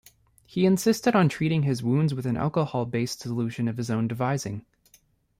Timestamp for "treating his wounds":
1.29-2.15